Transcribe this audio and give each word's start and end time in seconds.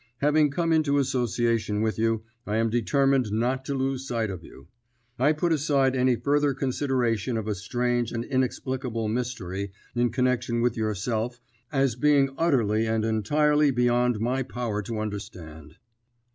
Having 0.17 0.49
come 0.49 0.73
into 0.73 0.97
association 0.97 1.83
with 1.83 1.99
you, 1.99 2.23
I 2.47 2.57
am 2.57 2.71
determined 2.71 3.31
not 3.31 3.63
to 3.65 3.75
lose 3.75 4.07
sight 4.07 4.31
of 4.31 4.43
you. 4.43 4.67
I 5.19 5.31
put 5.31 5.51
aside 5.53 5.95
any 5.95 6.15
further 6.15 6.55
consideration 6.55 7.37
of 7.37 7.47
a 7.47 7.53
strange 7.53 8.11
and 8.11 8.25
inexplicable 8.25 9.09
mystery 9.09 9.71
in 9.93 10.09
connection 10.09 10.61
with 10.63 10.75
yourself 10.75 11.39
as 11.71 11.95
being 11.95 12.31
utterly 12.35 12.87
and 12.87 13.05
entirely 13.05 13.69
beyond 13.69 14.19
my 14.19 14.41
power 14.41 14.81
to 14.81 14.97
understand." 14.97 15.75